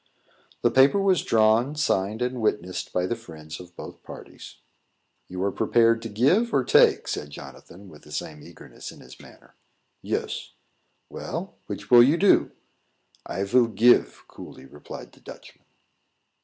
[0.63, 4.55] The paper was drawn, signed, and witnessed by the friends of both parties.
[5.27, 9.53] "You are prepared to give or take?" said Jonathan, with same eagerness in his manner.
[10.01, 10.53] "Yes."
[11.07, 12.49] "Well, which will you do?"
[13.27, 15.65] "I vill give," coolly replied the Dutchman.